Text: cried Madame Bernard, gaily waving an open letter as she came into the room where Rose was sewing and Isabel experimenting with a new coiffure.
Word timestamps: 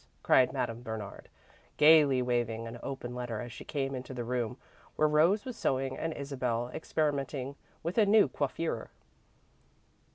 cried 0.23 0.51
Madame 0.51 0.81
Bernard, 0.81 1.29
gaily 1.77 2.23
waving 2.23 2.65
an 2.65 2.79
open 2.81 3.13
letter 3.13 3.39
as 3.39 3.51
she 3.51 3.63
came 3.63 3.93
into 3.93 4.15
the 4.15 4.23
room 4.23 4.57
where 4.95 5.07
Rose 5.07 5.45
was 5.45 5.55
sewing 5.55 5.95
and 5.95 6.11
Isabel 6.13 6.69
experimenting 6.73 7.55
with 7.83 7.99
a 7.99 8.05
new 8.07 8.27
coiffure. 8.27 8.89